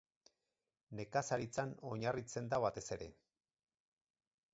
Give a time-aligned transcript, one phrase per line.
[0.99, 3.11] Nekazaritzan oinarritzen da batez ere.